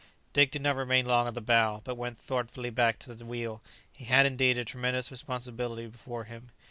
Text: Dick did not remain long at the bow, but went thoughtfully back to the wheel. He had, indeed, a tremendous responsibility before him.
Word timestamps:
Dick 0.33 0.49
did 0.49 0.63
not 0.63 0.77
remain 0.77 1.05
long 1.05 1.27
at 1.27 1.35
the 1.35 1.41
bow, 1.41 1.79
but 1.83 1.93
went 1.93 2.17
thoughtfully 2.17 2.71
back 2.71 2.97
to 2.97 3.13
the 3.13 3.23
wheel. 3.23 3.61
He 3.93 4.05
had, 4.05 4.25
indeed, 4.25 4.57
a 4.57 4.65
tremendous 4.65 5.11
responsibility 5.11 5.85
before 5.85 6.23
him. 6.23 6.49